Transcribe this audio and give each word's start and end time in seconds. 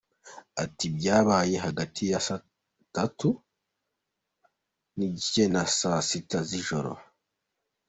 Ati 0.63 0.85
“Byabaye 0.97 1.55
hagati 1.65 2.01
ya 2.11 2.19
saa 2.27 2.45
tanu 2.95 3.29
n’igice 4.95 5.43
na 5.53 5.63
saa 5.79 6.01
sita 6.09 6.39
z’ijoro. 6.49 6.93